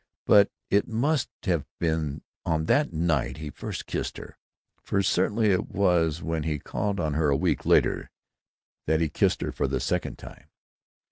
[0.25, 4.35] But it must have been on that night that he first kissed her.
[4.81, 8.09] For certainly it was when he called on her a week later
[8.87, 10.47] that he kissed her for the second time.